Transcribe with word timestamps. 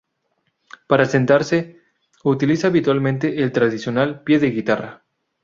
Para 0.87 1.05
sentarse 1.05 1.79
utiliza 2.23 2.69
habitualmente 2.69 3.43
el 3.43 3.51
tradicional 3.51 4.23
"pie 4.23 4.39
de 4.39 4.49
guitarra". 4.49 5.03